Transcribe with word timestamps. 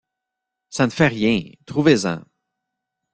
Ça 0.71 0.87
ne 0.87 0.91
fait 0.91 1.05
rien, 1.09 1.51
trouvez-en! 1.67 2.23